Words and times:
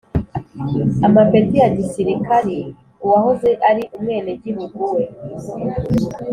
amapeti 1.07 1.55
ya 1.61 1.69
gisirikari 1.77 2.59
uwahoze 3.03 3.49
ari 3.69 3.83
umwenegihugu 3.95 4.79
we, 4.93 5.03